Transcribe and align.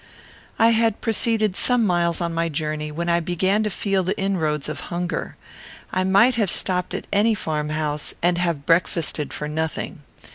I 0.57 0.69
had 0.69 0.99
proceeded 0.99 1.55
some 1.55 1.85
miles 1.85 2.21
on 2.21 2.33
my 2.33 2.49
journey, 2.49 2.91
when 2.91 3.07
I 3.07 3.19
began 3.19 3.61
to 3.61 3.69
feel 3.69 4.01
the 4.01 4.17
inroads 4.19 4.67
of 4.67 4.79
hunger. 4.89 5.37
I 5.93 6.03
might 6.03 6.33
have 6.33 6.49
stopped 6.49 6.95
at 6.95 7.05
any 7.13 7.35
farm 7.35 7.69
house, 7.69 8.15
and 8.19 8.39
have 8.39 8.65
breakfasted 8.65 9.31
for 9.31 9.47
nothing. 9.47 10.01